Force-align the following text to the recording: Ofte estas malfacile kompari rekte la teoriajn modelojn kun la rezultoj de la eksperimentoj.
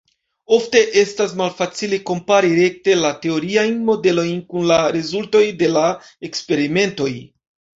Ofte 0.55 0.79
estas 1.01 1.35
malfacile 1.41 1.99
kompari 2.11 2.49
rekte 2.61 2.95
la 3.03 3.11
teoriajn 3.27 3.77
modelojn 3.91 4.43
kun 4.55 4.67
la 4.73 4.81
rezultoj 4.97 5.45
de 5.63 5.71
la 5.79 5.85
eksperimentoj. 6.31 7.13